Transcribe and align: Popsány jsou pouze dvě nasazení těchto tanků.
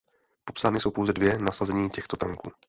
Popsány 0.45 0.79
jsou 0.79 0.91
pouze 0.91 1.13
dvě 1.13 1.37
nasazení 1.39 1.89
těchto 1.89 2.17
tanků. 2.17 2.51